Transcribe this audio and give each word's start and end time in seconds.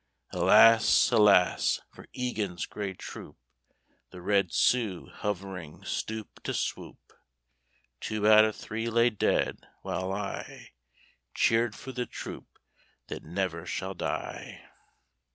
Alas! 0.31 1.11
alas! 1.11 1.79
for 1.91 2.07
Egan's 2.13 2.65
Grey 2.65 2.95
Troop! 2.95 3.37
The 4.09 4.19
Red 4.19 4.51
Sioux, 4.51 5.11
hovering 5.13 5.85
stoop 5.85 6.41
to 6.41 6.55
swoop; 6.55 7.13
Two 7.99 8.27
out 8.27 8.43
of 8.43 8.55
three 8.55 8.89
lay 8.89 9.11
dead, 9.11 9.59
while 9.83 10.11
I 10.11 10.71
Cheered 11.35 11.75
for 11.75 11.91
the 11.91 12.07
troop 12.07 12.47
that 13.09 13.21
never 13.23 13.63
shall 13.67 13.93
die. 13.93 14.65